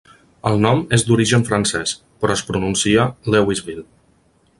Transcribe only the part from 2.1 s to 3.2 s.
però es pronuncia